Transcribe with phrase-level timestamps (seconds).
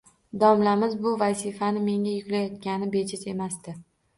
[0.43, 3.79] Domlamiz bu vazifani menga yuklayotgani bejiz emasdi